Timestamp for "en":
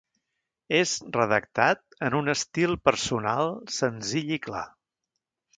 2.09-2.17